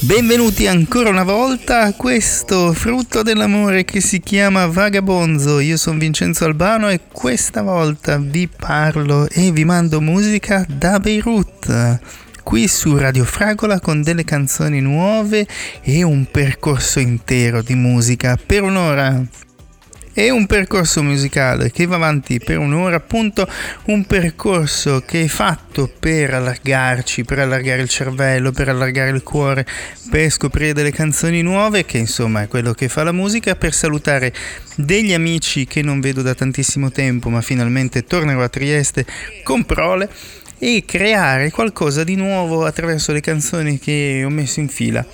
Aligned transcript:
Benvenuti 0.00 0.66
ancora 0.66 1.08
una 1.08 1.24
volta 1.24 1.80
a 1.80 1.94
questo 1.94 2.74
frutto 2.74 3.22
dell'amore 3.22 3.84
che 3.84 4.00
si 4.00 4.20
chiama 4.20 4.66
Vagabonzo. 4.66 5.60
Io 5.60 5.78
sono 5.78 5.98
Vincenzo 5.98 6.44
Albano 6.44 6.90
e 6.90 7.00
questa 7.10 7.62
volta 7.62 8.18
vi 8.18 8.46
parlo 8.46 9.26
e 9.30 9.50
vi 9.52 9.64
mando 9.64 10.02
musica 10.02 10.66
da 10.68 11.00
Beirut. 11.00 11.98
Qui 12.42 12.68
su 12.68 12.96
Radio 12.98 13.24
Fragola 13.24 13.80
con 13.80 14.02
delle 14.02 14.24
canzoni 14.24 14.80
nuove 14.80 15.46
e 15.80 16.02
un 16.02 16.26
percorso 16.30 17.00
intero 17.00 17.62
di 17.62 17.74
musica 17.74 18.36
per 18.36 18.62
un'ora. 18.62 19.26
È 20.14 20.30
un 20.30 20.46
percorso 20.46 21.02
musicale 21.02 21.72
che 21.72 21.86
va 21.86 21.96
avanti 21.96 22.38
per 22.38 22.58
un'ora, 22.58 22.94
appunto 22.94 23.48
un 23.86 24.04
percorso 24.04 25.02
che 25.04 25.24
è 25.24 25.26
fatto 25.26 25.90
per 25.98 26.34
allargarci, 26.34 27.24
per 27.24 27.40
allargare 27.40 27.82
il 27.82 27.88
cervello, 27.88 28.52
per 28.52 28.68
allargare 28.68 29.10
il 29.10 29.24
cuore, 29.24 29.66
per 30.08 30.30
scoprire 30.30 30.72
delle 30.72 30.92
canzoni 30.92 31.42
nuove, 31.42 31.84
che 31.84 31.98
insomma 31.98 32.42
è 32.42 32.46
quello 32.46 32.74
che 32.74 32.88
fa 32.88 33.02
la 33.02 33.10
musica, 33.10 33.56
per 33.56 33.74
salutare 33.74 34.32
degli 34.76 35.12
amici 35.12 35.66
che 35.66 35.82
non 35.82 35.98
vedo 35.98 36.22
da 36.22 36.32
tantissimo 36.36 36.92
tempo, 36.92 37.28
ma 37.28 37.40
finalmente 37.40 38.04
tornerò 38.04 38.40
a 38.44 38.48
Trieste 38.48 39.04
con 39.42 39.64
Prole 39.64 40.08
e 40.60 40.84
creare 40.86 41.50
qualcosa 41.50 42.04
di 42.04 42.14
nuovo 42.14 42.64
attraverso 42.64 43.10
le 43.10 43.20
canzoni 43.20 43.80
che 43.80 44.22
ho 44.24 44.30
messo 44.30 44.60
in 44.60 44.68
fila 44.68 45.04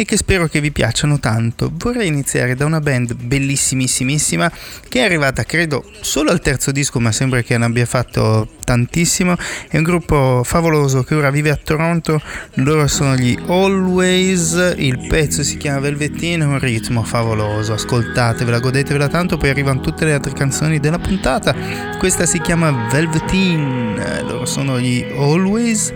e 0.00 0.04
che 0.04 0.16
spero 0.16 0.46
che 0.46 0.60
vi 0.60 0.70
piacciono 0.70 1.18
tanto. 1.18 1.72
Vorrei 1.74 2.06
iniziare 2.06 2.54
da 2.54 2.64
una 2.64 2.80
band 2.80 3.14
bellissimissimissima 3.14 4.48
che 4.88 5.00
è 5.00 5.02
arrivata 5.02 5.42
credo 5.42 5.84
solo 6.00 6.30
al 6.30 6.40
terzo 6.40 6.70
disco 6.70 7.00
ma 7.00 7.10
sembra 7.10 7.42
che 7.42 7.58
ne 7.58 7.64
abbia 7.64 7.84
fatto 7.84 8.48
tantissimo. 8.62 9.34
È 9.68 9.76
un 9.76 9.82
gruppo 9.82 10.42
favoloso 10.44 11.02
che 11.02 11.16
ora 11.16 11.30
vive 11.30 11.50
a 11.50 11.56
Toronto, 11.56 12.20
loro 12.54 12.86
sono 12.86 13.16
gli 13.16 13.36
Always, 13.48 14.74
il 14.76 15.04
pezzo 15.08 15.42
si 15.42 15.56
chiama 15.56 15.80
Velvetina, 15.80 16.46
un 16.46 16.60
ritmo 16.60 17.02
favoloso, 17.02 17.72
ascoltatevela, 17.72 18.60
godetevela 18.60 19.08
tanto, 19.08 19.36
poi 19.36 19.48
arrivano 19.48 19.80
tutte 19.80 20.04
le 20.04 20.12
altre 20.12 20.32
canzoni 20.32 20.78
della 20.78 21.00
puntata. 21.00 21.52
Questa 21.98 22.24
si 22.24 22.40
chiama 22.40 22.88
Velveteen, 22.88 24.22
loro 24.28 24.46
sono 24.46 24.78
gli 24.78 25.04
Always 25.16 25.92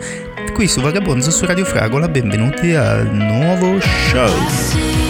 qui 0.51 0.67
su 0.69 0.81
Vagabonzo 0.81 1.31
su 1.31 1.47
Radio 1.47 1.65
Fragola, 1.65 2.09
benvenuti 2.09 2.75
al 2.75 3.15
nuovo 3.15 3.79
show. 3.81 5.02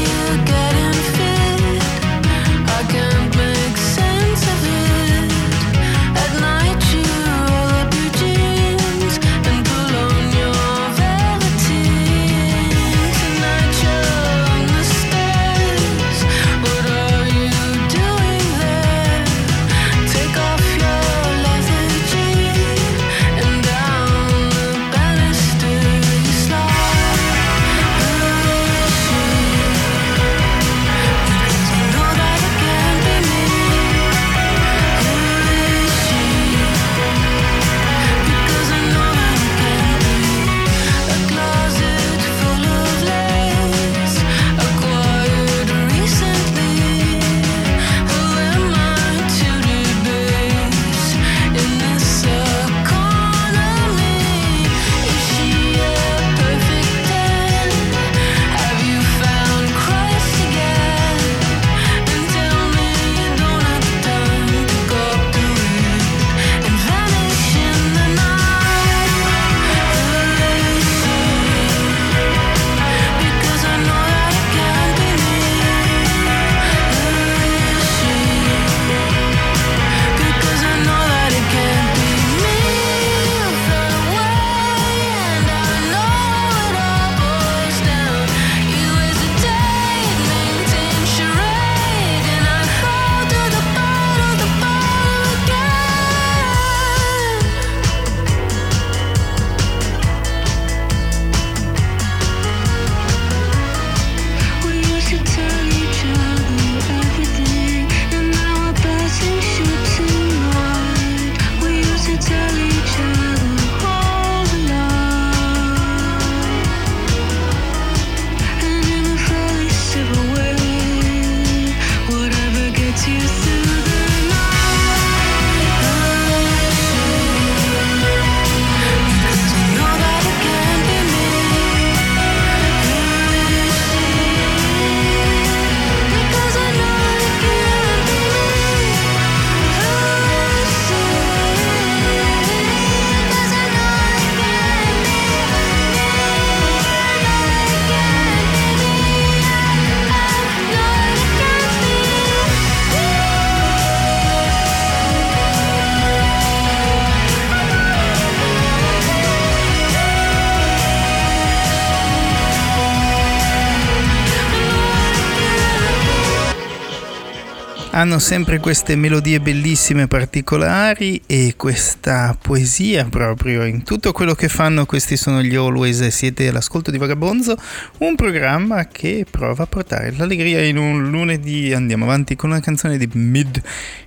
Hanno 168.03 168.19
sempre 168.19 168.59
queste 168.59 168.97
melodie 168.97 169.39
bellissime 169.39 170.09
particolari 170.09 171.23
e 171.25 171.55
questa 171.57 172.37
poesia 172.41 173.05
proprio 173.05 173.65
in 173.65 173.85
tutto 173.85 174.11
quello 174.11 174.35
che 174.35 174.49
fanno. 174.49 174.87
Questi 174.87 175.17
sono 175.17 175.41
gli 175.41 175.55
Always 175.55 176.09
siete 176.09 176.49
all'ascolto 176.49 176.91
di 176.91 176.99
Vagabonzo, 176.99 177.57
un 177.99 178.17
programma 178.17 178.87
che 178.89 179.25
prova 179.31 179.63
a 179.63 179.67
portare 179.67 180.13
l'allegria 180.17 180.65
in 180.65 180.79
un 180.79 181.11
lunedì. 181.11 181.73
Andiamo 181.73 182.05
avanti 182.05 182.35
con 182.35 182.51
una 182.51 182.59
canzone 182.59 182.99
di 182.99 183.09
Mid 183.13 183.63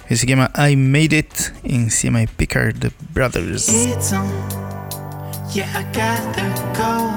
che 0.05 0.15
si 0.15 0.25
chiama 0.25 0.51
I 0.57 0.75
Made 0.75 1.15
It 1.15 1.53
insieme 1.61 2.19
ai 2.19 2.27
Pickard 2.35 2.91
Brothers. 2.97 3.69
It's 3.69 4.11
on. 4.11 4.29
Yeah, 5.53 5.69
I 5.73 5.85
gotta 5.93 6.43
go. 6.75 7.13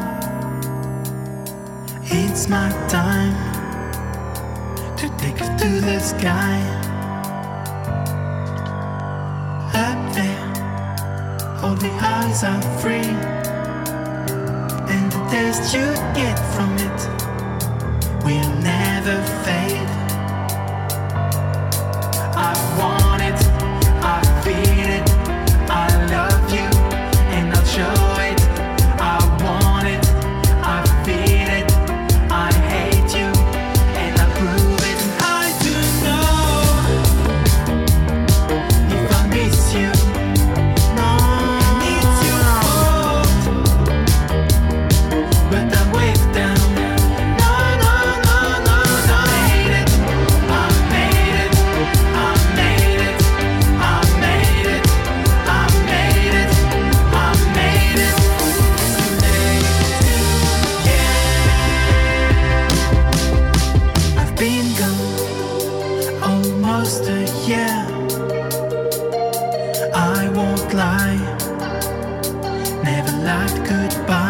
It's 2.05 2.47
my 2.47 2.73
time. 2.87 3.58
To 4.99 5.09
take 5.11 5.41
us 5.41 5.63
to 5.63 5.81
the 5.81 6.01
sky. 6.01 6.59
Up 9.73 10.01
there, 10.13 10.45
all 11.63 11.77
the 11.77 11.93
eyes 12.01 12.43
are 12.43 12.61
free, 12.81 13.15
and 14.93 15.13
the 15.13 15.23
taste 15.31 15.73
you 15.73 15.87
get 16.15 16.37
from 16.53 16.73
it 16.79 17.01
will 18.25 18.53
never 18.61 19.23
fade. 19.45 19.89
master, 66.69 67.21
yeah. 67.49 67.87
I 69.95 70.29
won't 70.37 70.75
lie, 70.75 71.21
never 72.85 73.15
lied 73.27 73.57
goodbye. 73.67 74.28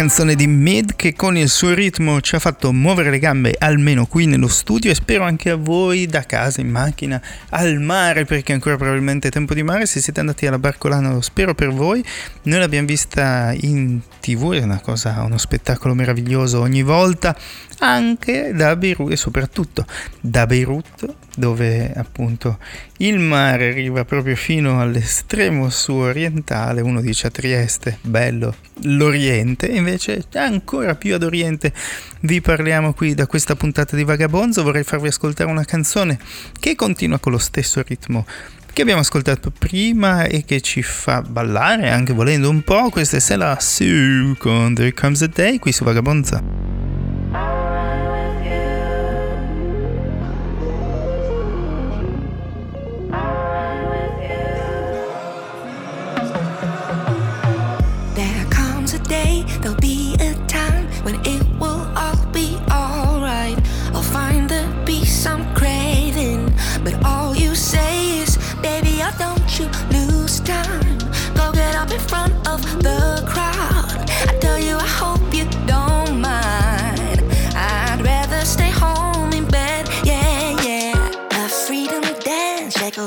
Canzone 0.00 0.34
di 0.34 0.46
Mid 0.46 0.96
che 0.96 1.12
con 1.14 1.36
il 1.36 1.50
suo 1.50 1.74
ritmo 1.74 2.22
ci 2.22 2.34
ha 2.34 2.38
fatto 2.38 2.72
muovere 2.72 3.10
le 3.10 3.18
gambe 3.18 3.54
almeno 3.58 4.06
qui 4.06 4.24
nello 4.24 4.48
studio 4.48 4.90
e 4.90 4.94
spero 4.94 5.24
anche 5.24 5.50
a 5.50 5.56
voi 5.56 6.06
da 6.06 6.24
casa, 6.24 6.62
in 6.62 6.70
macchina, 6.70 7.20
al 7.50 7.78
mare 7.80 8.24
perché 8.24 8.54
ancora 8.54 8.78
probabilmente 8.78 9.28
è 9.28 9.30
tempo 9.30 9.52
di 9.52 9.62
mare, 9.62 9.84
se 9.84 10.00
siete 10.00 10.20
andati 10.20 10.46
alla 10.46 10.58
Barcolana 10.58 11.12
lo 11.12 11.20
spero 11.20 11.52
per 11.54 11.68
voi, 11.68 12.02
noi 12.44 12.58
l'abbiamo 12.58 12.86
vista 12.86 13.54
in 13.60 14.00
tv, 14.20 14.52
è 14.52 14.62
una 14.62 14.80
cosa, 14.80 15.22
uno 15.22 15.36
spettacolo 15.36 15.92
meraviglioso 15.92 16.60
ogni 16.60 16.82
volta, 16.82 17.36
anche 17.80 18.52
da 18.54 18.76
Beirut 18.76 19.12
e 19.12 19.16
soprattutto 19.16 19.84
da 20.20 20.46
Beirut 20.46 21.14
dove 21.36 21.92
appunto 21.94 22.58
il 22.98 23.18
mare 23.18 23.70
arriva 23.70 24.04
proprio 24.04 24.36
fino 24.36 24.80
all'estremo 24.80 25.70
sud-orientale, 25.70 26.80
uno 26.82 27.00
dice 27.00 27.28
a 27.28 27.30
Trieste, 27.30 27.98
bello, 28.02 28.54
l'Oriente, 28.82 29.66
invece 29.66 30.24
ancora 30.34 30.94
più 30.94 31.14
ad 31.14 31.22
Oriente 31.22 31.72
vi 32.20 32.40
parliamo 32.40 32.92
qui 32.92 33.14
da 33.14 33.26
questa 33.26 33.54
puntata 33.56 33.96
di 33.96 34.04
Vagabonzo, 34.04 34.62
vorrei 34.62 34.84
farvi 34.84 35.08
ascoltare 35.08 35.50
una 35.50 35.64
canzone 35.64 36.18
che 36.58 36.74
continua 36.74 37.18
con 37.18 37.32
lo 37.32 37.38
stesso 37.38 37.82
ritmo 37.86 38.26
che 38.72 38.82
abbiamo 38.82 39.00
ascoltato 39.00 39.50
prima 39.50 40.24
e 40.24 40.44
che 40.44 40.60
ci 40.60 40.82
fa 40.82 41.22
ballare 41.22 41.90
anche 41.90 42.12
volendo 42.12 42.48
un 42.48 42.62
po', 42.62 42.88
questa 42.90 43.16
è 43.16 43.20
Sela 43.20 43.56
Sue 43.58 44.36
con 44.38 44.74
There 44.74 44.92
Comes 44.92 45.22
a 45.22 45.26
Day 45.26 45.58
qui 45.58 45.72
su 45.72 45.82
Vagabonza. 45.82 46.89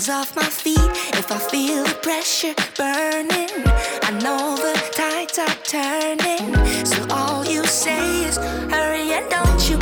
Off 0.09 0.35
my 0.35 0.43
feet. 0.43 0.77
If 1.13 1.31
I 1.31 1.37
feel 1.37 1.83
the 1.83 1.93
pressure 2.01 2.53
burning, 2.77 3.49
I 4.01 4.11
know 4.23 4.55
the 4.57 4.73
tides 4.91 5.37
are 5.39 5.55
turning. 5.63 6.53
So 6.85 7.05
all 7.09 7.45
you 7.45 7.63
say 7.65 8.25
is 8.25 8.37
hurry 8.37 9.13
and 9.13 9.29
don't 9.29 9.69
you 9.69 9.77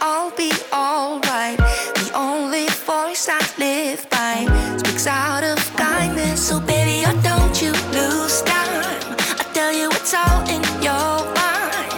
I'll 0.00 0.30
be 0.36 0.52
alright. 0.72 1.58
The 2.00 2.10
only 2.14 2.66
voice 2.68 3.28
I 3.28 3.40
live 3.58 4.08
by 4.10 4.46
speaks 4.78 5.06
out 5.06 5.44
of 5.44 5.58
kindness. 5.76 6.48
So, 6.48 6.60
baby, 6.60 7.04
don't 7.22 7.60
you 7.62 7.72
lose 7.92 8.42
time. 8.42 9.16
I 9.40 9.44
tell 9.52 9.72
you, 9.72 9.88
it's 9.90 10.14
all 10.14 10.40
in 10.48 10.62
your 10.82 11.16
mind. 11.34 11.92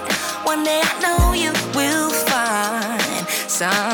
One 0.45 0.65
day 0.65 0.81
I 0.83 0.93
know 1.05 1.33
you 1.33 1.53
will 1.75 2.11
find 2.11 3.27
some. 3.49 3.92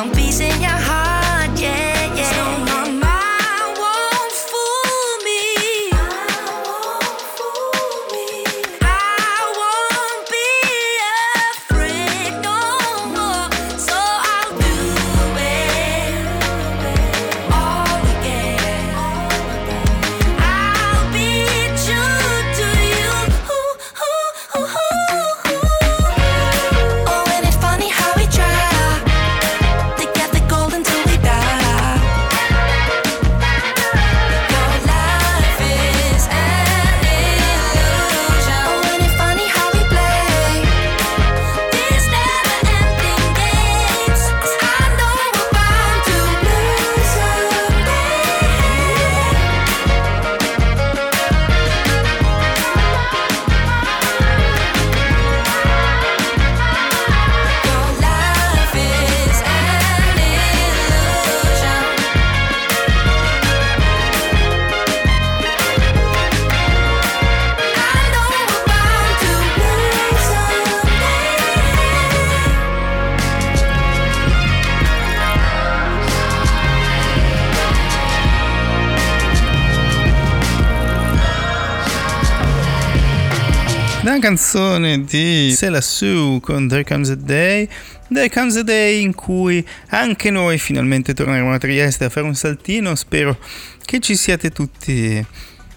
Canzone 84.29 85.05
di 85.05 85.55
Sela 85.57 85.81
Sue 85.81 86.39
con 86.43 86.69
There 86.69 86.85
Comes 86.85 87.09
a 87.09 87.15
Day. 87.15 87.67
There 88.13 88.29
Comes 88.29 88.57
a 88.57 88.63
Day 88.63 89.01
in 89.01 89.15
cui 89.15 89.67
anche 89.89 90.31
noi 90.31 90.59
finalmente 90.59 91.15
torneremo 91.15 91.51
a 91.51 91.57
Trieste 91.57 92.05
a 92.05 92.09
fare 92.11 92.27
un 92.27 92.35
saltino. 92.35 92.95
Spero 92.95 93.39
che 93.87 94.01
ci 94.01 94.17
siate 94.17 94.51
tutti 94.51 95.25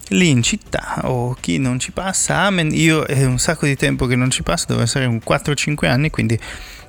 lì 0.09 0.27
in 0.27 0.43
città 0.43 0.99
o 1.03 1.33
chi 1.39 1.59
non 1.59 1.79
ci 1.79 1.93
passa. 1.93 2.39
Amen. 2.39 2.71
Io 2.73 3.05
è 3.05 3.23
un 3.23 3.39
sacco 3.39 3.65
di 3.65 3.77
tempo 3.77 4.05
che 4.05 4.17
non 4.17 4.29
ci 4.29 4.43
passo, 4.43 4.65
deve 4.67 4.81
essere 4.81 5.05
un 5.05 5.21
4-5 5.25 5.85
anni, 5.85 6.09
quindi 6.09 6.37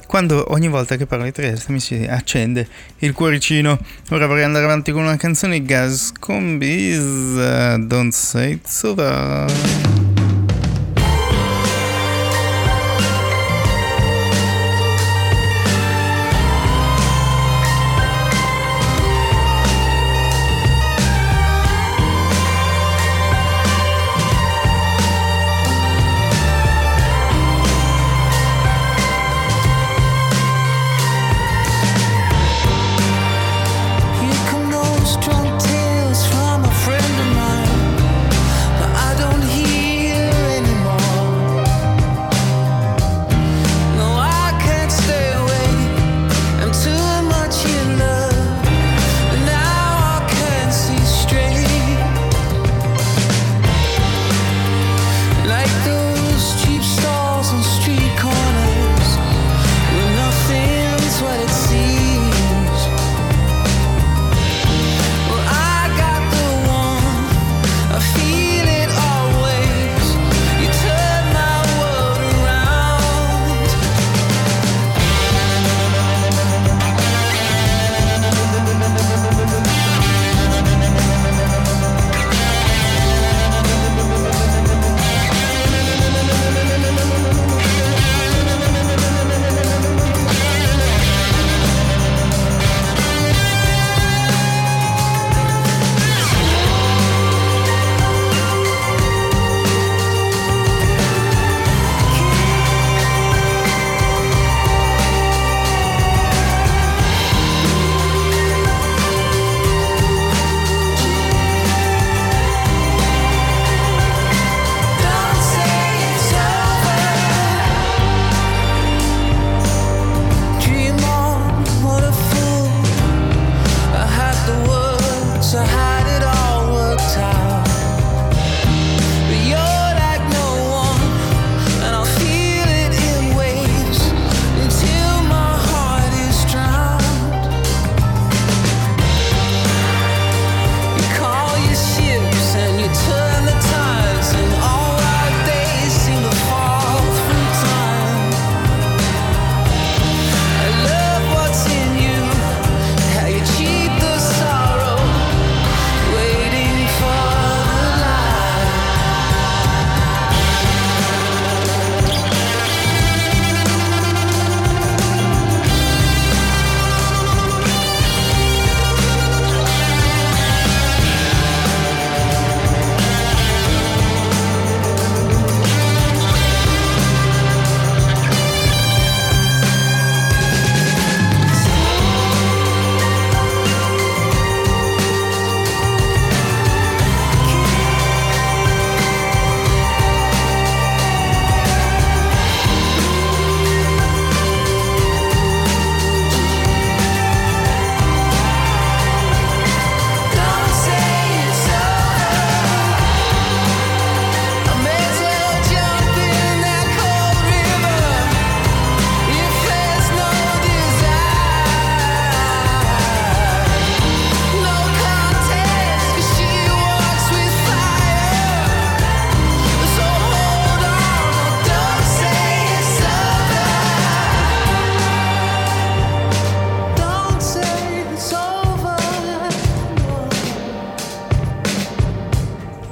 quando 0.08 0.52
ogni 0.52 0.66
volta 0.66 0.96
che 0.96 1.06
parlo 1.06 1.26
di 1.26 1.32
Trieste 1.32 1.70
mi 1.70 1.78
si 1.78 2.04
accende 2.10 2.66
il 2.98 3.12
cuoricino. 3.12 3.78
Ora 4.10 4.26
vorrei 4.26 4.42
andare 4.42 4.64
avanti 4.64 4.90
con 4.90 5.02
una 5.02 5.16
canzone 5.16 5.60
di 5.60 5.64
Gas 5.64 6.10
con 6.18 6.58
Biz, 6.58 6.98
uh, 6.98 7.86
Don't 7.86 8.12
Say 8.12 8.54
It's 8.54 8.82
Over. 8.82 10.01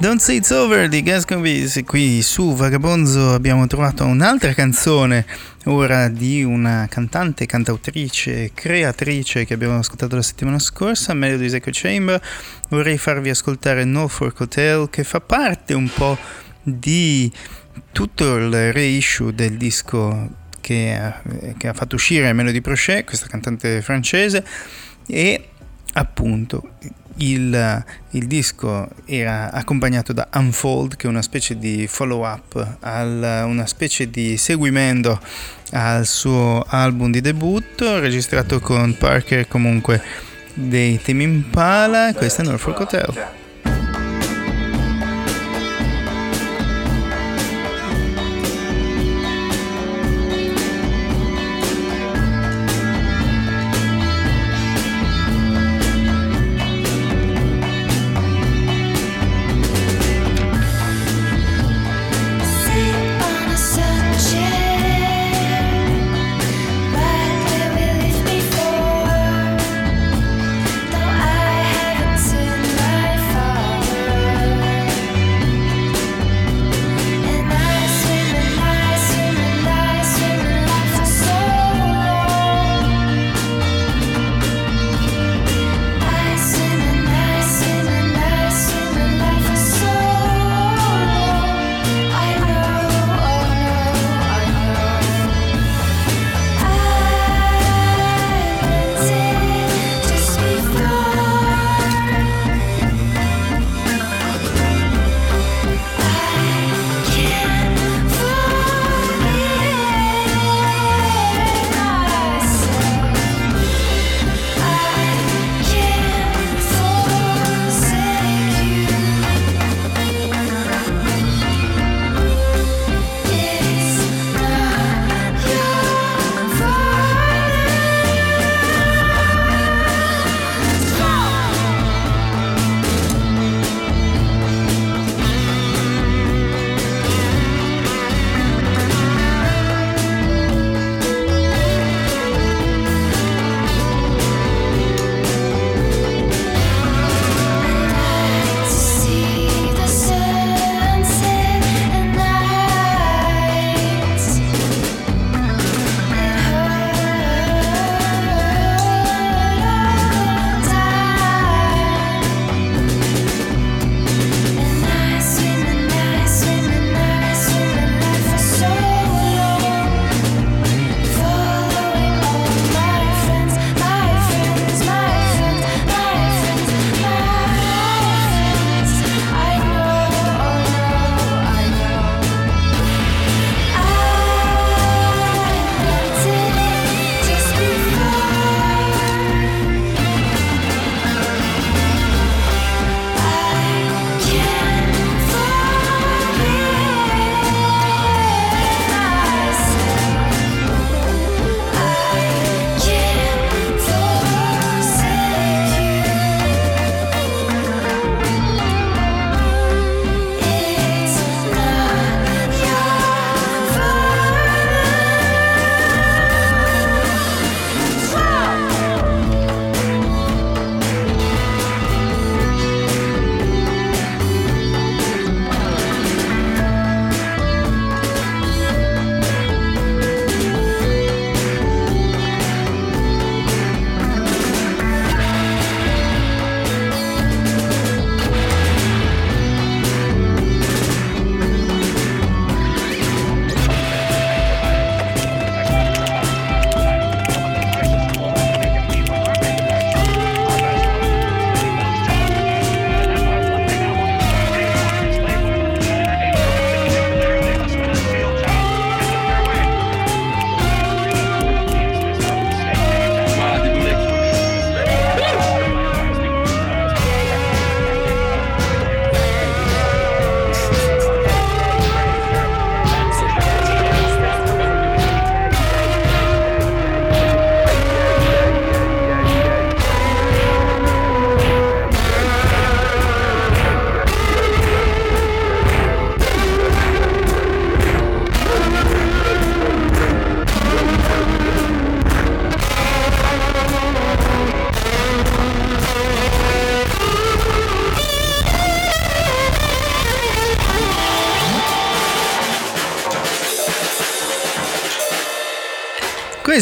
Don't 0.01 0.19
Say 0.19 0.37
It's 0.37 0.49
Over 0.49 0.87
di 0.87 1.03
Gasconvis. 1.03 1.81
Qui 1.85 2.23
su 2.23 2.55
Vagabonzo 2.55 3.35
abbiamo 3.35 3.67
trovato 3.67 4.03
un'altra 4.03 4.51
canzone, 4.55 5.27
ora 5.65 6.07
di 6.07 6.43
una 6.43 6.87
cantante, 6.89 7.45
cantautrice, 7.45 8.49
creatrice 8.51 9.45
che 9.45 9.53
abbiamo 9.53 9.77
ascoltato 9.77 10.15
la 10.15 10.23
settimana 10.23 10.57
scorsa, 10.57 11.13
Melody's 11.13 11.53
Echo 11.53 11.69
Chamber. 11.71 12.19
Vorrei 12.69 12.97
farvi 12.97 13.29
ascoltare 13.29 13.83
Norfolk 13.83 14.39
Hotel 14.39 14.89
che 14.89 15.03
fa 15.03 15.21
parte 15.21 15.75
un 15.75 15.87
po' 15.93 16.17
di 16.63 17.31
tutto 17.91 18.37
il 18.37 18.73
reissue 18.73 19.35
del 19.35 19.55
disco 19.55 20.29
che 20.61 20.97
ha, 20.99 21.21
che 21.55 21.67
ha 21.67 21.73
fatto 21.73 21.93
uscire 21.93 22.33
Melody 22.33 22.61
Prochet, 22.61 23.05
questa 23.05 23.27
cantante 23.27 23.83
francese, 23.83 24.43
e 25.05 25.49
appunto 25.93 26.71
il, 27.17 27.83
il, 28.11 28.27
disco 28.27 28.87
era 29.05 29.51
accompagnato 29.51 30.13
da 30.13 30.27
Unfold, 30.33 30.95
che 30.95 31.07
è 31.07 31.09
una 31.09 31.21
specie 31.21 31.57
di 31.57 31.87
follow 31.87 32.25
up, 32.25 32.77
al, 32.79 33.43
una 33.45 33.65
specie 33.65 34.09
di 34.09 34.37
seguimento 34.37 35.19
al 35.71 36.05
suo 36.05 36.65
album 36.67 37.11
di 37.11 37.21
debutto, 37.21 37.99
registrato 37.99 38.59
con 38.59 38.95
Parker 38.97 39.47
comunque 39.47 40.01
dei 40.53 41.01
Team 41.01 41.21
Impala. 41.21 42.13
Questo 42.13 42.41
è 42.41 42.45
Norfolk 42.45 42.79
Hotel. 42.79 43.39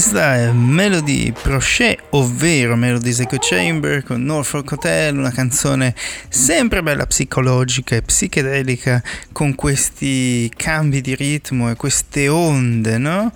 Questa 0.10 0.38
è 0.38 0.52
Melody 0.52 1.32
Prochet, 1.32 2.06
ovvero 2.10 2.76
Melody's 2.76 3.19
Echo 3.19 3.38
Chamber 3.39 4.02
con 4.02 4.24
Norfolk 4.24 4.72
Hotel, 4.72 5.15
una 5.15 5.30
canzone 5.30 5.93
sempre 6.30 6.82
bella 6.82 7.06
psicologica 7.06 7.95
e 7.95 8.02
psichedelica 8.02 9.04
con 9.32 9.54
questi 9.54 10.52
cambi 10.56 11.02
di 11.02 11.13
ritmo 11.13 11.69
e 11.69 11.76
queste 11.76 12.28
onde, 12.28 12.98
no? 12.98 13.32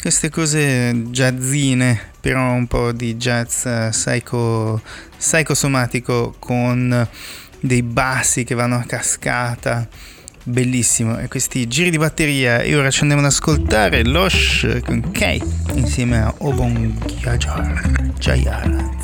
Queste 0.00 0.28
cose 0.28 1.04
jazzine, 1.10 2.10
però 2.20 2.54
un 2.54 2.66
po' 2.66 2.90
di 2.90 3.14
jazz 3.14 3.64
uh, 3.66 3.90
psycho, 3.90 4.82
psychosomatico 5.16 6.34
con 6.40 7.08
dei 7.60 7.84
bassi 7.84 8.42
che 8.42 8.56
vanno 8.56 8.74
a 8.74 8.84
cascata 8.84 9.86
bellissimo. 10.46 11.18
E 11.18 11.28
questi 11.28 11.66
giri 11.66 11.90
di 11.90 11.98
batteria 11.98 12.60
e 12.60 12.74
ora 12.76 12.90
ci 12.90 13.02
andiamo 13.02 13.22
ad 13.22 13.28
ascoltare 13.28 14.04
Losh 14.04 14.80
con 14.84 15.10
Kate 15.12 15.46
insieme 15.74 16.18
a 16.22 16.32
Obon 16.38 16.96
Gyajar 17.20 18.12
Jayar 18.18 18.94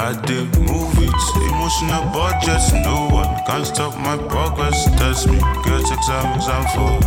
I 0.00 0.14
did 0.24 0.56
movies, 0.58 1.24
emotional 1.50 2.02
budgets, 2.12 2.72
no 2.72 3.08
one 3.10 3.42
can 3.46 3.62
stop 3.64 3.94
my 3.98 4.16
progress. 4.28 4.84
Test 4.96 5.26
me, 5.26 5.38
get 5.64 5.90
exams, 5.90 6.48
I'm 6.48 6.64
for 6.72 6.98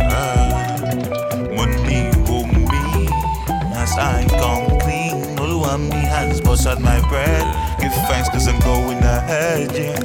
money 1.56 2.21
as 3.92 3.98
I 3.98 4.26
come 4.38 4.78
clean. 4.80 5.38
All 5.38 5.60
one 5.60 5.88
me 5.88 5.96
hands 5.96 6.40
bust 6.40 6.66
out 6.66 6.80
my 6.80 7.00
bread. 7.08 7.44
Give 7.80 7.92
thanks 8.08 8.28
cause 8.28 8.48
I'm 8.48 8.58
going 8.60 8.98
ahead, 8.98 9.72
yeah. 9.72 9.98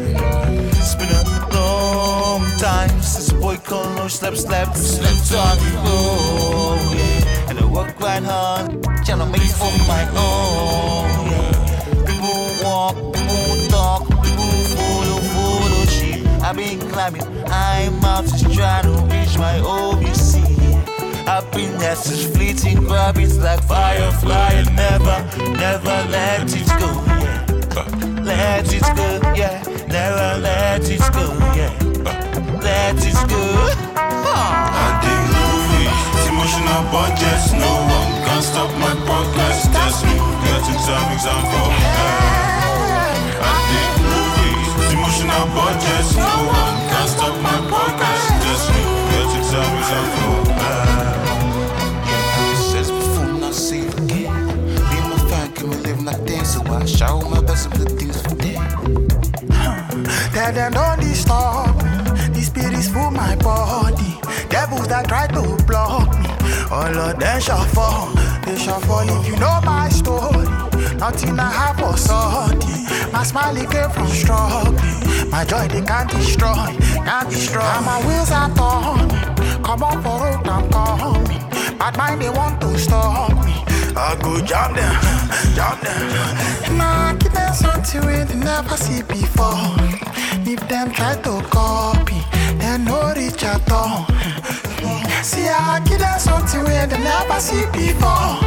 It's 0.71 0.95
been 0.95 1.09
a 1.09 1.49
long 1.53 2.41
time 2.57 3.01
since 3.01 3.31
boy 3.33 3.57
called 3.57 3.95
no 3.95 4.07
slept, 4.07 4.37
slept, 4.37 4.77
slept 4.77 5.31
on 5.33 5.57
me, 5.57 5.71
oh, 5.85 6.93
yeah. 6.95 7.49
And 7.49 7.59
I 7.59 7.65
work 7.65 7.95
quite 7.95 8.23
hard, 8.23 8.83
trying 9.05 9.19
to 9.19 9.25
make 9.25 9.41
it 9.43 9.51
for 9.51 9.71
my 9.87 10.03
own, 10.15 11.31
yeah. 11.31 12.03
People 12.05 12.63
walk, 12.63 12.95
people 12.95 13.67
talk, 13.69 14.01
people 14.23 14.51
follow, 14.75 15.19
follow 15.33 15.85
sheep. 15.85 16.25
I've 16.43 16.55
been 16.55 16.79
climbing 16.89 17.23
high 17.47 17.89
mountains 18.01 18.41
trying 18.55 18.83
to 18.83 19.15
reach 19.15 19.37
my 19.37 19.59
OBC. 19.59 20.56
Happiness 21.27 22.09
is 22.09 22.23
fleeting, 22.33 22.85
grab 22.85 23.17
it 23.17 23.35
like 23.43 23.61
firefly 23.67 24.63
and 24.63 24.73
never, 24.77 25.19
never 25.59 25.97
let 26.07 26.47
it 26.55 26.71
go. 26.79 26.87
Yeah. 27.19 28.23
Let 28.23 28.71
it 28.71 28.87
go, 28.95 29.19
yeah. 29.35 29.59
Never 29.91 30.39
let 30.39 30.87
it 30.87 31.03
go, 31.11 31.27
yeah. 31.51 31.75
Let 32.63 32.95
it 33.03 33.19
go. 33.27 33.43
Ah. 33.99 34.71
I 34.71 35.03
dig 35.03 35.23
movies, 35.35 36.31
emotional 36.31 36.83
budgets. 36.95 37.51
No 37.51 37.75
one 37.75 38.11
can 38.23 38.41
stop 38.41 38.71
my 38.79 38.95
progress. 39.03 39.67
Test 39.67 40.07
me, 40.07 40.15
getting 40.47 40.79
some 40.79 41.11
example. 41.11 41.67
I 43.43 43.55
dig 43.67 43.95
movies, 43.99 44.95
emotional 44.95 45.43
budgets. 45.51 46.15
No 46.15 46.35
one 46.55 46.75
can 46.87 47.07
stop 47.11 47.35
my 47.43 47.59
progress. 47.67 48.23
Test 48.39 48.71
me, 48.71 48.81
getting 49.11 49.43
some 49.43 49.73
example. 49.75 50.47
so 50.67 50.96
show 56.97 57.19
my 57.29 57.39
the 57.41 57.55
for 58.25 58.35
them. 58.41 59.07
Tell 60.33 60.51
them 60.51 60.71
don't 60.71 60.99
disturb. 60.99 61.77
The 62.33 62.41
spirits 62.41 62.89
full 62.89 63.11
my 63.11 63.35
body. 63.35 64.17
Devils 64.49 64.87
that 64.87 65.07
try 65.07 65.27
to 65.27 65.63
block 65.67 66.09
me. 66.17 66.29
All 66.71 66.97
of 66.97 67.19
them 67.19 67.39
shall 67.39 67.65
fall. 67.65 68.09
They 68.45 68.57
shall 68.57 68.79
fall 68.81 69.07
if 69.07 69.27
you 69.27 69.35
know 69.37 69.59
my 69.63 69.89
story. 69.89 70.47
Nothing 70.97 71.39
I 71.39 71.51
have 71.51 71.77
for 71.77 71.95
sorting. 71.97 73.11
My 73.13 73.23
smile 73.23 73.55
came 73.55 73.91
from 73.91 74.07
struggling. 74.07 75.29
My 75.29 75.45
joy 75.45 75.67
they 75.67 75.85
can't 75.85 76.09
destroy, 76.09 76.73
can't 77.05 77.29
destroy. 77.29 77.61
And 77.61 77.85
my 77.85 77.99
wheels 78.07 78.31
are 78.31 78.49
torn. 78.57 79.09
Come 79.63 79.83
on 79.83 80.01
for 80.01 80.17
road, 80.25 80.47
I'm 80.47 80.67
coming. 80.71 81.77
Bad 81.77 81.95
mind 81.95 82.21
they 82.23 82.29
want 82.29 82.59
to 82.61 82.75
stop. 82.79 83.46
I 83.99 84.15
go 84.21 84.39
jam 84.41 84.73
them, 84.75 84.93
jam 85.55 85.77
them. 85.81 86.77
Nah, 86.77 87.13
give 87.13 87.33
them 87.33 87.53
something 87.53 88.05
we 88.05 88.23
they 88.29 88.35
never 88.35 88.77
see 88.77 89.01
before. 89.01 89.57
If 90.45 90.61
them 90.69 90.91
try 90.91 91.15
to 91.15 91.41
copy, 91.49 92.21
they 92.59 92.77
no 92.77 93.11
reach 93.17 93.43
at 93.43 93.69
all. 93.71 94.05
See, 95.23 95.49
I 95.49 95.81
give 95.87 95.99
them 95.99 96.19
something 96.19 96.61
we 96.61 96.77
they 96.85 97.01
never 97.01 97.39
see 97.39 97.65
before. 97.73 98.37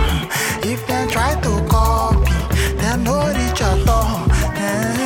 If 0.63 0.87
them 0.87 1.09
try 1.09 1.35
to 1.35 1.53
copy, 1.69 2.31
they 2.79 2.97
no 3.03 3.27
reach 3.35 3.61
at 3.61 3.89
all. 3.89 4.23
Eh. 4.55 5.01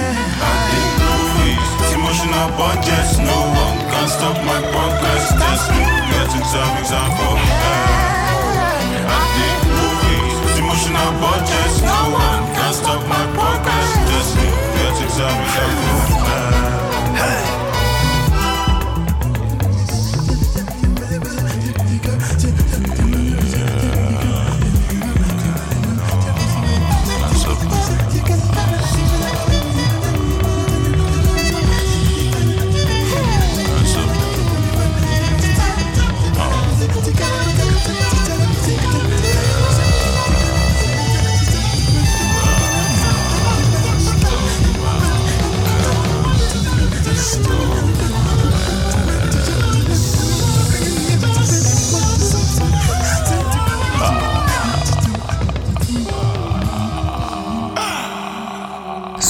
Emotional 1.97 2.49
budgets, 2.61 3.17
no 3.17 3.39
one 3.65 3.79
can 3.91 4.07
stop 4.13 4.37
my 4.45 4.61
progress. 4.73 5.25
Test 5.41 5.71
me, 5.73 5.85
getting 6.13 6.45
some 6.53 6.77
example. 6.85 7.33
Eh. 7.41 8.05
I 9.09 9.23
did 9.37 9.54
movies, 10.95 11.05
emotional 11.05 11.21
budgets, 11.21 11.83
no 11.83 12.11
one 12.13 12.55
can 12.55 12.73
stop 12.73 13.07
my 13.09 13.25
progress. 13.35 13.93
Test 14.09 14.37
me, 14.37 14.47
getting 14.75 15.84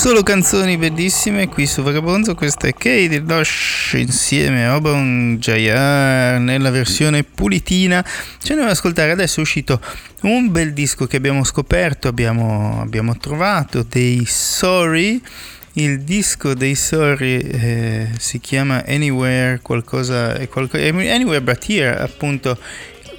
Solo 0.04 0.22
canzoni 0.22 0.76
bellissime 0.76 1.48
qui 1.48 1.66
su 1.66 1.80
Vagabonzo, 1.80 2.34
questa 2.34 2.68
è 2.68 2.72
Katie 2.72 3.22
Dosh 3.22 3.94
insieme 3.96 4.66
a 4.66 4.76
Obon 4.76 5.38
Jayar 5.40 6.38
nella 6.40 6.68
versione 6.68 7.24
pulitina. 7.24 8.04
Ci 8.04 8.50
andiamo 8.50 8.64
ad 8.64 8.76
ascoltare, 8.76 9.12
adesso 9.12 9.38
è 9.38 9.42
uscito 9.42 9.80
un 10.24 10.52
bel 10.52 10.74
disco 10.74 11.06
che 11.06 11.16
abbiamo 11.16 11.42
scoperto, 11.42 12.08
abbiamo, 12.08 12.82
abbiamo 12.82 13.16
trovato, 13.16 13.82
dei 13.82 14.26
Sorry. 14.26 15.22
Il 15.72 16.02
disco 16.02 16.52
dei 16.52 16.74
Sorry 16.74 17.38
eh, 17.38 18.08
si 18.18 18.40
chiama 18.40 18.84
Anywhere, 18.86 19.60
qualcosa, 19.62 20.36
qualcosa, 20.48 20.84
Anywhere 20.84 21.40
But 21.40 21.64
Here, 21.66 21.98
appunto 21.98 22.58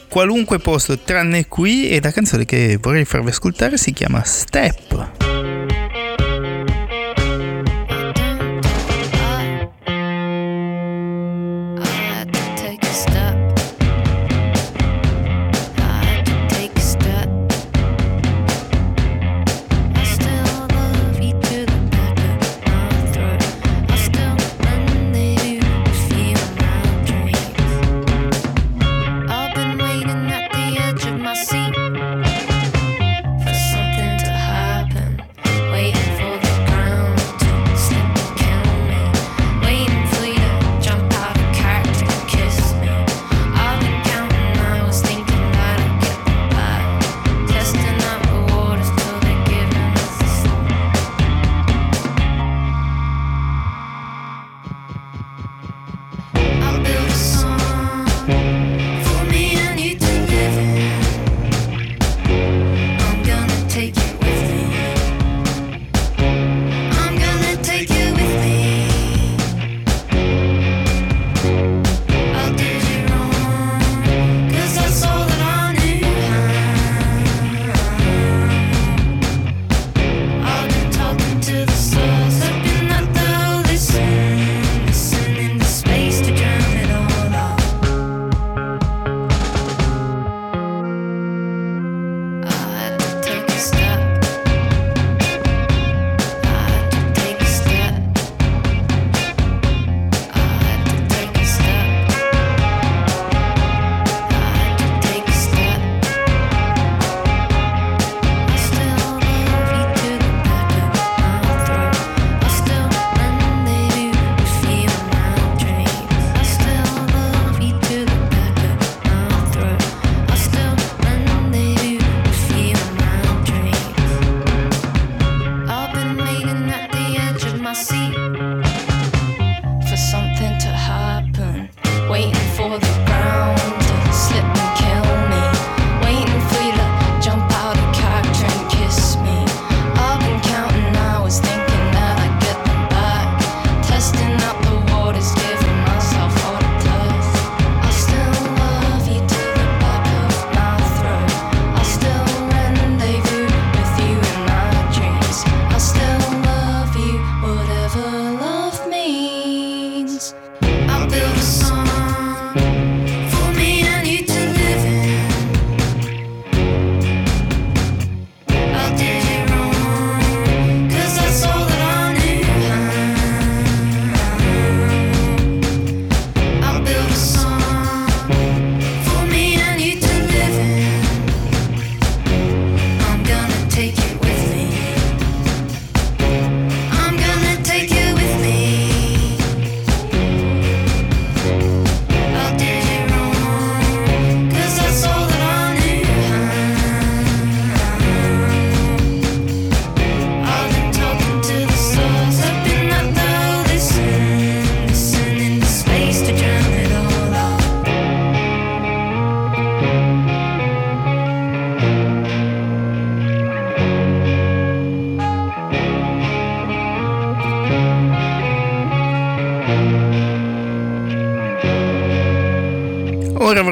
qualunque 0.08 0.60
posto 0.60 1.00
tranne 1.00 1.48
qui 1.48 1.90
e 1.90 2.00
la 2.00 2.12
canzone 2.12 2.46
che 2.46 2.78
vorrei 2.80 3.06
farvi 3.06 3.30
ascoltare 3.30 3.76
si 3.76 3.92
chiama 3.92 4.24
Step. 4.24 5.35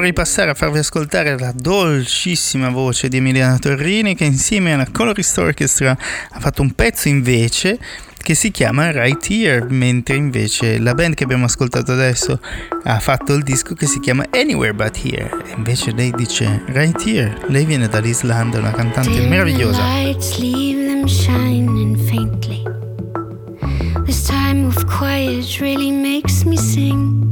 Vorrei 0.04 0.12
passare 0.12 0.50
a 0.50 0.54
farvi 0.54 0.80
ascoltare 0.80 1.38
la 1.38 1.50
dolcissima 1.54 2.68
voce 2.68 3.08
di 3.08 3.16
Emiliano 3.16 3.58
Torrini 3.58 4.14
che 4.14 4.24
insieme 4.24 4.74
alla 4.74 4.86
Colorist 4.92 5.38
Orchestra 5.38 5.96
ha 6.30 6.40
fatto 6.40 6.60
un 6.60 6.72
pezzo 6.72 7.08
invece 7.08 7.78
che 8.18 8.34
si 8.34 8.50
chiama 8.50 8.90
Right 8.90 9.26
Here, 9.30 9.64
mentre 9.66 10.16
invece 10.16 10.78
la 10.78 10.92
band 10.92 11.14
che 11.14 11.24
abbiamo 11.24 11.46
ascoltato 11.46 11.92
adesso 11.92 12.38
ha 12.82 12.98
fatto 13.00 13.32
il 13.32 13.42
disco 13.42 13.72
che 13.72 13.86
si 13.86 13.98
chiama 13.98 14.26
Anywhere 14.32 14.74
But 14.74 15.00
Here. 15.02 15.30
E 15.46 15.54
invece 15.56 15.92
lei 15.92 16.12
dice 16.14 16.62
Right 16.66 17.06
Here. 17.06 17.38
Lei 17.46 17.64
viene 17.64 17.88
dall'Islanda, 17.88 18.58
una 18.58 18.72
cantante 18.72 19.26
meravigliosa. 19.26 19.82
This 24.04 24.22
time 24.26 24.66
of 24.66 24.84
quiet 24.84 25.60
really 25.60 25.90
makes 25.90 26.44
me 26.44 26.58
sing. 26.58 27.23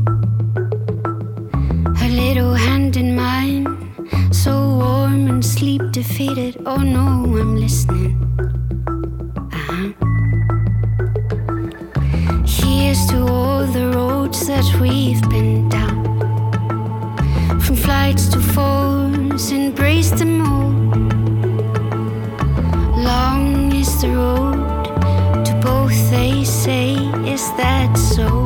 Sleep 5.62 5.92
defeated. 5.92 6.61
Oh 6.66 6.83
no, 6.96 7.07
I'm 7.40 7.55
listening. 7.55 8.14
Uh-huh. 9.59 9.92
Here's 12.44 13.07
to 13.11 13.18
all 13.29 13.64
the 13.66 13.92
roads 13.94 14.44
that 14.48 14.66
we've 14.81 15.22
been 15.31 15.68
down. 15.68 16.03
From 17.61 17.77
flights 17.77 18.27
to 18.33 18.40
falls, 18.40 19.53
embrace 19.53 20.11
them 20.11 20.40
all. 20.51 20.72
Long 23.09 23.72
is 23.72 23.92
the 24.03 24.09
road 24.09 25.44
to 25.46 25.53
both, 25.62 25.98
they 26.11 26.42
say. 26.42 26.94
Is 27.35 27.44
that 27.61 27.96
so? 27.96 28.41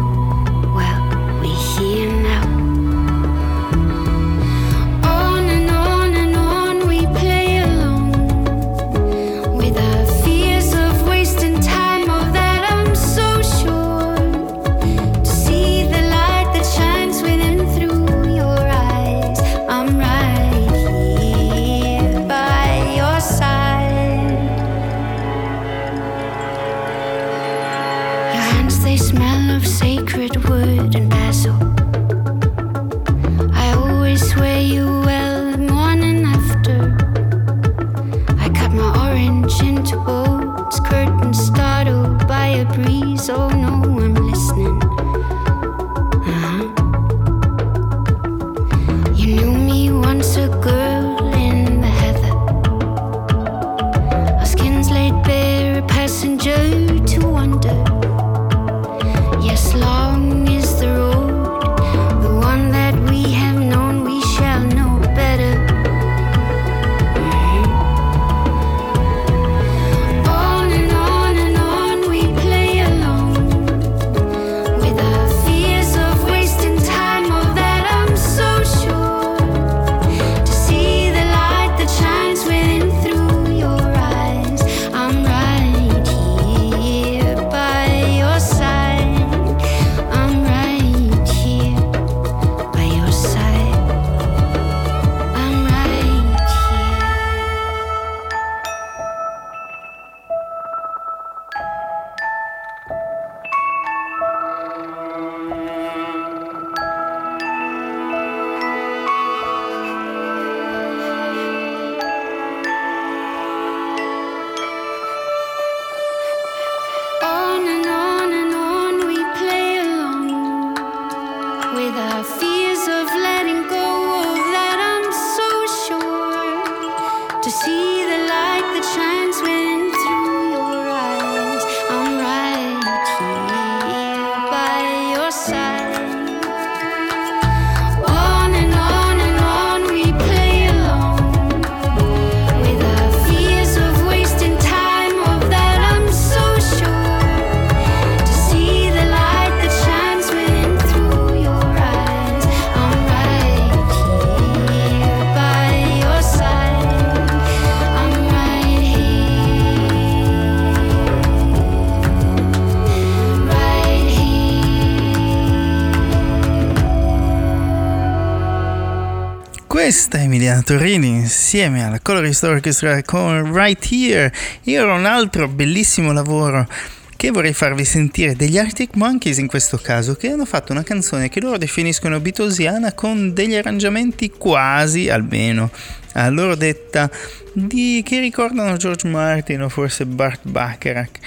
Torrini 170.66 171.06
insieme 171.06 171.84
alla 171.84 172.00
Colorist 172.00 172.42
Orchestra 172.42 173.00
con 173.04 173.54
Right 173.54 173.86
Here. 173.88 174.32
Io 174.64 174.84
ho 174.84 174.96
un 174.96 175.04
altro 175.04 175.46
bellissimo 175.46 176.12
lavoro 176.12 176.66
che 177.14 177.30
vorrei 177.30 177.52
farvi 177.52 177.84
sentire 177.84 178.34
degli 178.34 178.58
Arctic 178.58 178.96
Monkeys 178.96 179.38
in 179.38 179.46
questo 179.46 179.78
caso, 179.78 180.16
che 180.16 180.28
hanno 180.28 180.44
fatto 180.44 180.72
una 180.72 180.82
canzone 180.82 181.28
che 181.28 181.40
loro 181.40 181.56
definiscono 181.56 182.18
beatlesiana 182.18 182.94
con 182.94 183.32
degli 183.32 183.54
arrangiamenti 183.54 184.28
quasi, 184.30 185.08
almeno 185.08 185.70
a 186.14 186.28
loro 186.30 186.56
detta, 186.56 187.08
di, 187.52 188.02
che 188.04 188.18
ricordano 188.18 188.76
George 188.76 189.06
Martin 189.06 189.62
o 189.62 189.68
forse 189.68 190.04
Bart 190.04 190.48
Bacharach, 190.48 191.18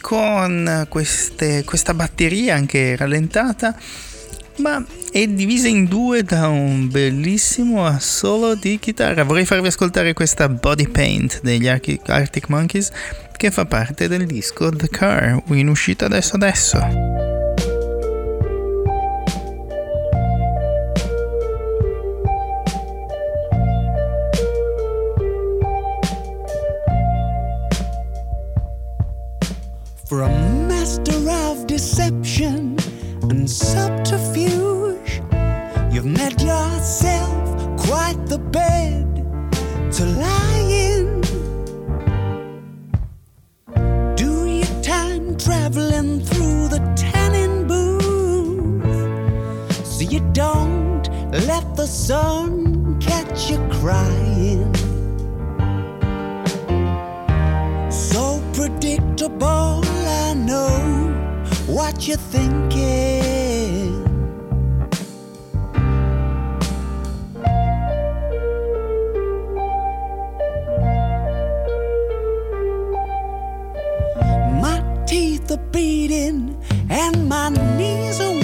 con 0.00 0.86
queste- 0.88 1.62
questa 1.62 1.94
batteria 1.94 2.56
anche 2.56 2.96
rallentata 2.96 3.76
ma 4.58 4.84
è 5.10 5.26
divisa 5.26 5.68
in 5.68 5.86
due 5.86 6.22
da 6.22 6.48
un 6.48 6.88
bellissimo 6.88 7.86
assolo 7.86 8.54
di 8.54 8.78
chitarra. 8.78 9.24
Vorrei 9.24 9.44
farvi 9.44 9.68
ascoltare 9.68 10.12
questa 10.12 10.48
Body 10.48 10.88
Paint 10.88 11.40
degli 11.42 11.68
Arctic, 11.68 12.48
Monkeys 12.48 12.90
che 13.36 13.50
fa 13.50 13.64
parte 13.64 14.08
del 14.08 14.26
disco 14.26 14.70
The 14.70 14.88
Car, 14.88 15.42
in 15.50 15.68
uscita 15.68 16.06
adesso 16.06 16.34
adesso. 16.34 16.76
A 30.10 30.28
master 30.66 31.28
of 31.28 31.64
deception 31.66 32.76
and 33.30 33.46
subterfuge, 33.46 33.87
bed 38.50 39.06
to 39.92 40.04
lie 40.04 40.64
in. 40.86 41.20
Do 44.16 44.46
your 44.46 44.82
time 44.82 45.36
traveling 45.36 46.20
through 46.20 46.68
the 46.68 46.80
tanning 46.96 47.66
booth 47.66 48.82
so 49.86 50.02
you 50.04 50.20
don't 50.32 51.08
let 51.46 51.76
the 51.76 51.86
sun 51.86 52.98
catch 53.00 53.50
you 53.50 53.58
crying. 53.80 54.74
So 57.90 58.42
predictable, 58.54 59.82
I 59.84 60.34
know 60.34 60.68
what 61.66 62.06
you're 62.06 62.16
thinking. 62.16 63.27
Are 75.50 75.56
beating 75.72 76.56
and 76.90 77.28
my 77.28 77.48
knees 77.76 78.20
are 78.20 78.37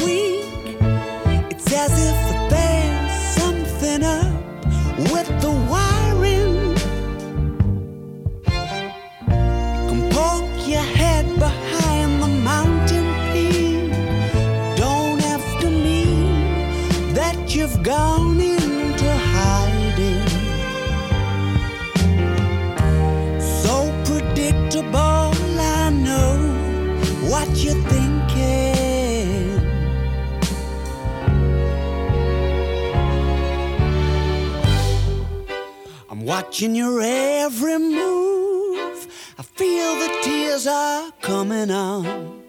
Watching 36.24 36.74
your 36.74 37.02
every 37.02 37.78
move. 37.78 39.06
I 39.38 39.42
feel 39.42 39.94
the 39.96 40.08
tears 40.22 40.66
are 40.66 41.12
coming 41.20 41.70
on. 41.70 42.40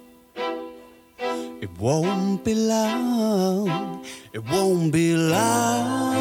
It 1.59 1.69
won't 1.77 2.45
be 2.45 2.55
long. 2.55 4.05
It 4.31 4.49
won't 4.49 4.93
be 4.93 5.13
long. 5.17 6.15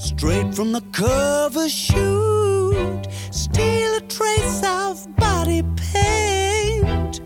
Straight 0.00 0.52
from 0.52 0.72
the 0.72 0.82
cover 0.90 1.68
shoot, 1.68 3.06
steal 3.30 3.94
a 3.94 4.00
trace 4.08 4.62
of 4.64 5.06
body 5.14 5.62
paint 5.92 7.20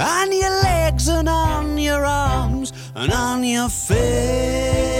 on 0.00 0.32
your 0.32 0.62
legs 0.62 1.08
and 1.08 1.28
on 1.28 1.76
your 1.76 2.06
arms 2.06 2.72
and 2.94 3.12
on 3.12 3.44
your 3.44 3.68
face. 3.68 4.91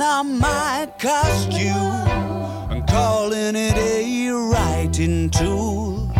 I'm 0.00 0.26
keeping 0.26 0.36
on 0.36 0.38
my 0.38 0.88
costume 0.98 2.70
and 2.70 2.86
calling 2.86 3.56
it 3.56 3.76
a 3.76 4.30
writing 4.30 5.30
tool. 5.30 6.10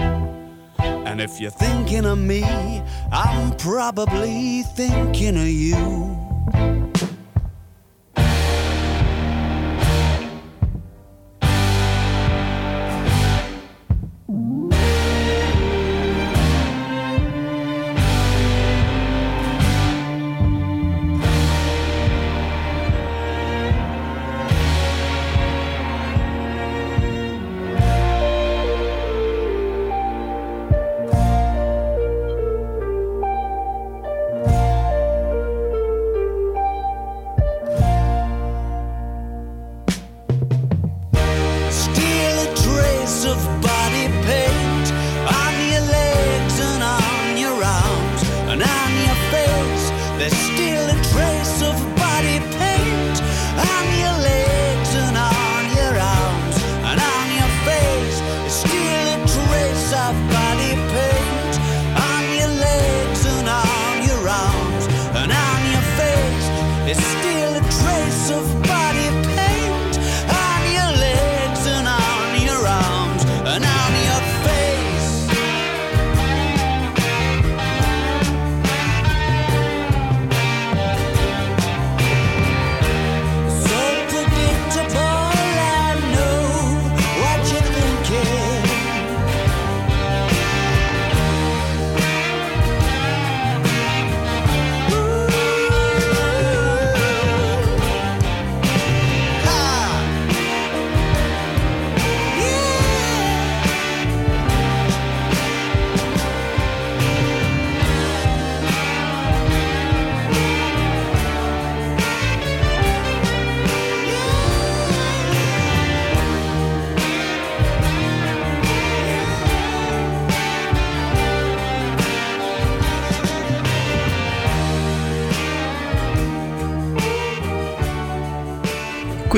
And 0.79 1.21
if 1.21 1.41
you're 1.41 1.51
thinking 1.51 2.05
of 2.05 2.19
me, 2.19 2.43
I'm 3.13 3.57
probably 3.57 4.63
thinking 4.63 5.37
of 5.37 5.49
you. 5.49 6.18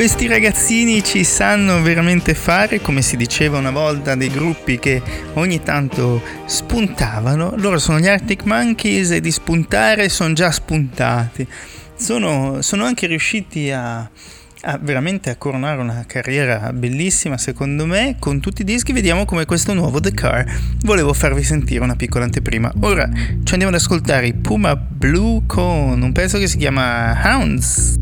Questi 0.01 0.29
ragazzini 0.29 1.05
ci 1.05 1.25
sanno 1.25 1.83
veramente 1.83 2.33
fare, 2.33 2.81
come 2.81 3.03
si 3.03 3.19
diceva 3.19 3.59
una 3.59 3.71
volta, 3.71 4.15
dei 4.15 4.31
gruppi 4.31 4.79
che 4.79 5.03
ogni 5.35 5.63
tanto 5.63 6.23
spuntavano. 6.47 7.53
Loro 7.59 7.79
sono 7.79 8.01
gli 8.01 8.09
Arctic 8.09 8.45
Monkeys 8.45 9.11
e 9.11 9.21
di 9.21 9.31
spuntare 9.31 10.09
sono 10.09 10.33
già 10.33 10.51
spuntati. 10.51 11.47
Sono, 11.95 12.63
sono 12.63 12.85
anche 12.85 13.07
riusciti 13.09 13.71
a, 13.71 13.99
a 13.99 14.79
veramente 14.81 15.29
a 15.29 15.37
coronare 15.37 15.83
una 15.83 16.05
carriera 16.07 16.73
bellissima 16.73 17.37
secondo 17.37 17.85
me 17.85 18.17
con 18.19 18.41
tutti 18.41 18.63
i 18.63 18.65
dischi 18.65 18.93
vediamo 18.93 19.27
come 19.27 19.45
questo 19.45 19.75
nuovo 19.75 20.01
The 20.01 20.13
Car 20.13 20.51
volevo 20.81 21.13
farvi 21.13 21.43
sentire 21.43 21.85
una 21.85 21.97
piccola 21.97 22.25
anteprima 22.25 22.73
ora 22.81 23.07
ci 23.15 23.53
andiamo 23.53 23.69
ad 23.69 23.75
ascoltare 23.75 24.29
i 24.29 24.35
Puma 24.35 24.77
Blue 24.77 25.43
con 25.47 26.01
un 26.01 26.13
pezzo 26.13 26.39
che 26.39 26.47
si 26.47 26.57
chiama 26.57 27.21
Hounds 27.23 27.99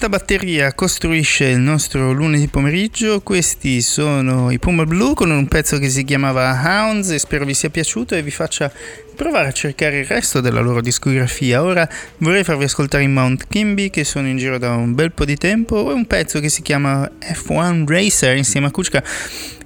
Questa 0.00 0.18
batteria 0.18 0.72
costruisce 0.72 1.44
il 1.44 1.58
nostro 1.58 2.12
lunedì 2.12 2.48
pomeriggio, 2.48 3.20
questi 3.20 3.82
sono 3.82 4.50
i 4.50 4.58
Puma 4.58 4.86
Blue 4.86 5.12
con 5.12 5.30
un 5.30 5.46
pezzo 5.46 5.76
che 5.76 5.90
si 5.90 6.04
chiamava 6.04 6.58
Hounds 6.64 7.10
e 7.10 7.18
spero 7.18 7.44
vi 7.44 7.52
sia 7.52 7.68
piaciuto 7.68 8.14
e 8.14 8.22
vi 8.22 8.30
faccia 8.30 8.72
provare 9.14 9.48
a 9.48 9.52
cercare 9.52 9.98
il 9.98 10.06
resto 10.06 10.40
della 10.40 10.60
loro 10.60 10.80
discografia. 10.80 11.62
Ora 11.62 11.86
vorrei 12.16 12.44
farvi 12.44 12.64
ascoltare 12.64 13.02
i 13.02 13.08
Mount 13.08 13.46
Kimby 13.46 13.90
che 13.90 14.04
sono 14.04 14.26
in 14.26 14.38
giro 14.38 14.56
da 14.56 14.74
un 14.74 14.94
bel 14.94 15.12
po' 15.12 15.26
di 15.26 15.36
tempo 15.36 15.90
e 15.90 15.92
un 15.92 16.06
pezzo 16.06 16.40
che 16.40 16.48
si 16.48 16.62
chiama 16.62 17.06
F1 17.20 17.86
Racer 17.86 18.38
insieme 18.38 18.68
a 18.68 18.70
Kuchka. 18.70 19.04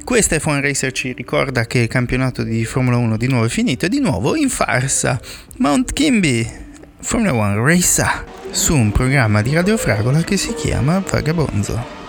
Questa 0.03 0.35
F1 0.35 0.61
Racer 0.61 0.91
ci 0.91 1.13
ricorda 1.13 1.65
che 1.67 1.79
il 1.79 1.89
campionato 1.89 2.43
di 2.43 2.65
Formula 2.65 2.97
1 2.97 3.17
di 3.17 3.29
nuovo 3.29 3.45
è 3.45 3.49
finito 3.49 3.87
e 3.87 3.89
di 3.89 4.01
nuovo 4.01 4.35
in 4.35 4.49
farsa. 4.49 5.21
Mount 5.59 5.93
Kimby, 5.93 6.64
Formula 7.05 7.35
1 7.35 7.63
Racer, 7.63 8.25
su 8.51 8.75
un 8.75 8.91
programma 8.91 9.43
di 9.43 9.53
Radio 9.53 9.77
Fragola 9.77 10.23
che 10.23 10.39
si 10.39 10.55
chiama 10.55 11.03
Vagabonzo. 11.07 12.04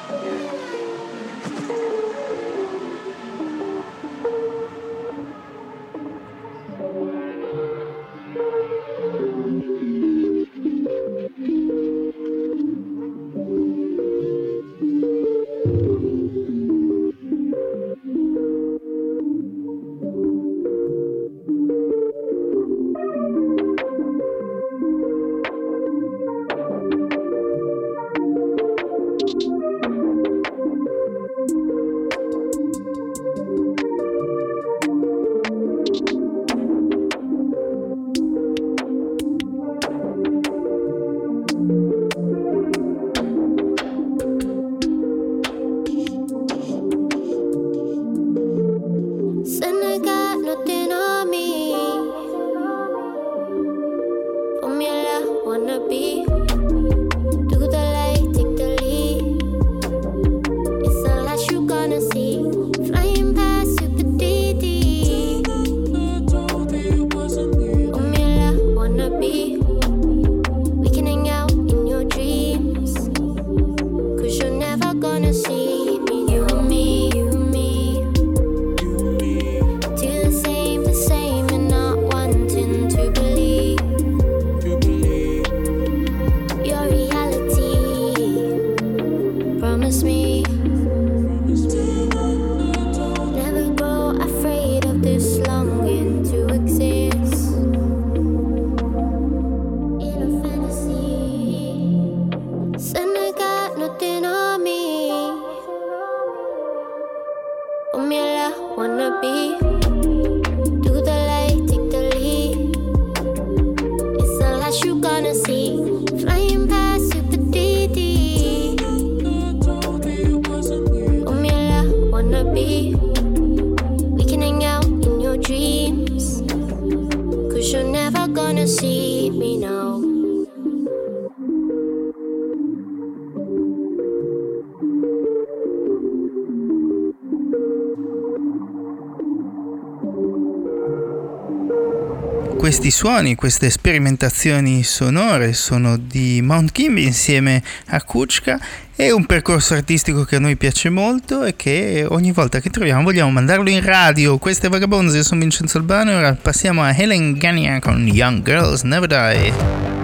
Questi 142.76 142.92
suoni, 142.92 143.36
queste 143.36 143.70
sperimentazioni 143.70 144.84
sonore 144.84 145.54
sono 145.54 145.96
di 145.96 146.42
Mount 146.42 146.74
Kimby 146.74 147.06
insieme 147.06 147.64
a 147.88 148.04
Kuchka 148.04 148.60
è 148.94 149.12
un 149.12 149.26
percorso 149.26 149.76
artistico 149.76 150.26
che 150.26 150.36
a 150.36 150.40
noi 150.40 150.58
piace 150.58 150.90
molto 150.90 151.46
e 151.46 151.56
che 151.56 152.06
ogni 152.06 152.34
volta 152.34 152.60
che 152.60 152.70
troviamo 152.70 153.04
vogliamo 153.04 153.32
mandarlo 153.32 153.70
in 153.70 153.82
radio. 153.82 154.38
Questo 154.40 154.66
è 154.66 154.70
Vagabonzi, 154.70 155.16
io 155.16 155.24
sono 155.24 155.40
Vincenzo 155.40 155.78
Albano 155.78 156.12
e 156.12 156.16
ora 156.16 156.34
passiamo 156.34 156.84
a 156.84 156.94
Helen 156.94 157.38
Gania 157.38 157.80
con 157.80 158.06
Young 158.06 158.44
Girls 158.44 158.82
Never 158.82 159.08
Die. 159.08 159.95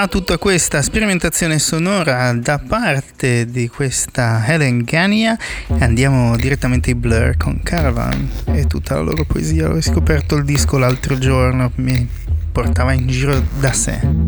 Da 0.00 0.08
tutta 0.08 0.38
questa 0.38 0.80
sperimentazione 0.80 1.58
sonora 1.58 2.32
da 2.32 2.58
parte 2.58 3.44
di 3.44 3.68
questa 3.68 4.42
Helen 4.46 4.82
Gania 4.82 5.36
andiamo 5.78 6.36
direttamente 6.36 6.88
ai 6.88 6.96
Blur 6.96 7.36
con 7.36 7.60
Caravan 7.62 8.26
e 8.46 8.66
tutta 8.66 8.94
la 8.94 9.02
loro 9.02 9.26
poesia. 9.26 9.68
Ho 9.68 9.78
scoperto 9.82 10.36
il 10.36 10.44
disco 10.44 10.78
l'altro 10.78 11.18
giorno, 11.18 11.70
mi 11.74 12.08
portava 12.50 12.94
in 12.94 13.08
giro 13.08 13.44
da 13.58 13.74
sé. 13.74 14.19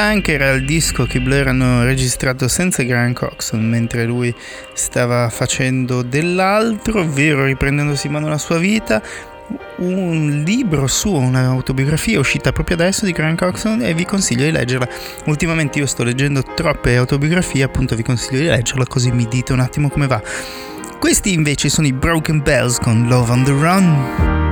Think 0.00 0.24
Tank 0.24 0.28
era 0.28 0.50
il 0.52 0.64
disco 0.64 1.04
che 1.04 1.20
Blur 1.20 1.48
hanno 1.48 1.84
registrato 1.84 2.48
senza 2.48 2.82
Grant 2.84 3.18
Coxon 3.18 3.62
mentre 3.62 4.06
lui 4.06 4.34
stava 4.72 5.28
facendo 5.28 6.00
dell'altro, 6.00 7.00
ovvero 7.00 7.44
riprendendosi 7.44 8.06
in 8.06 8.14
mano 8.14 8.26
la 8.26 8.38
sua 8.38 8.56
vita. 8.56 9.02
Un 9.76 10.42
libro 10.46 10.86
suo, 10.86 11.18
un'autobiografia 11.18 12.18
uscita 12.18 12.50
proprio 12.50 12.76
adesso 12.76 13.04
di 13.04 13.12
Grant 13.12 13.38
Coxon 13.38 13.82
e 13.82 13.92
vi 13.92 14.06
consiglio 14.06 14.44
di 14.44 14.52
leggerla. 14.52 14.88
Ultimamente 15.26 15.78
io 15.78 15.86
sto 15.86 16.02
leggendo 16.02 16.42
troppe 16.54 16.96
autobiografie, 16.96 17.62
appunto 17.62 17.94
vi 17.94 18.02
consiglio 18.02 18.40
di 18.40 18.46
leggerla 18.46 18.86
così 18.86 19.10
mi 19.10 19.28
dite 19.28 19.52
un 19.52 19.60
attimo 19.60 19.90
come 19.90 20.06
va. 20.06 20.22
Questi 20.98 21.34
invece 21.34 21.68
sono 21.68 21.86
i 21.86 21.92
Broken 21.92 22.40
Bells 22.42 22.78
con 22.78 23.06
Love 23.06 23.30
on 23.30 23.44
the 23.44 23.50
Run. 23.50 24.49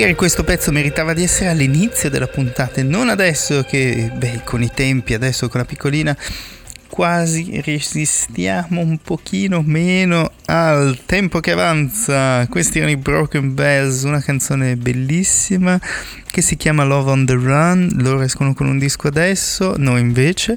Magari 0.00 0.16
questo 0.16 0.44
pezzo 0.44 0.72
meritava 0.72 1.12
di 1.12 1.24
essere 1.24 1.50
all'inizio 1.50 2.08
della 2.08 2.26
puntata 2.26 2.80
e 2.80 2.82
non 2.82 3.10
adesso 3.10 3.64
che, 3.64 4.10
beh, 4.10 4.40
con 4.44 4.62
i 4.62 4.70
tempi, 4.72 5.12
adesso 5.12 5.50
con 5.50 5.60
la 5.60 5.66
piccolina, 5.66 6.16
quasi 6.88 7.60
resistiamo 7.62 8.80
un 8.80 8.96
pochino 8.96 9.62
meno 9.62 10.32
al 10.46 11.00
tempo 11.04 11.40
che 11.40 11.50
avanza. 11.50 12.46
Questi 12.48 12.78
erano 12.78 12.92
i 12.92 12.96
Broken 12.96 13.52
Bells, 13.52 14.04
una 14.04 14.22
canzone 14.22 14.74
bellissima 14.76 15.78
che 16.30 16.40
si 16.40 16.56
chiama 16.56 16.82
Love 16.84 17.10
on 17.10 17.26
the 17.26 17.34
Run. 17.34 17.90
Loro 17.96 18.22
escono 18.22 18.54
con 18.54 18.68
un 18.68 18.78
disco 18.78 19.06
adesso, 19.06 19.74
noi 19.76 20.00
invece. 20.00 20.56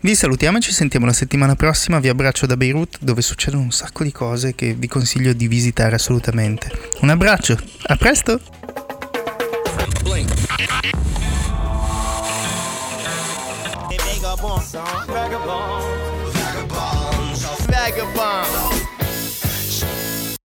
Vi 0.00 0.14
salutiamo 0.14 0.58
e 0.58 0.60
ci 0.60 0.72
sentiamo 0.72 1.06
la 1.06 1.14
settimana 1.14 1.56
prossima. 1.56 2.00
Vi 2.00 2.10
abbraccio 2.10 2.44
da 2.44 2.58
Beirut 2.58 2.98
dove 3.00 3.22
succedono 3.22 3.62
un 3.62 3.72
sacco 3.72 4.04
di 4.04 4.12
cose 4.12 4.54
che 4.54 4.74
vi 4.74 4.88
consiglio 4.88 5.32
di 5.32 5.48
visitare 5.48 5.94
assolutamente. 5.94 6.70
Un 7.00 7.08
abbraccio, 7.08 7.58
a 7.86 7.96
presto! 7.96 8.53
song. 14.74 15.23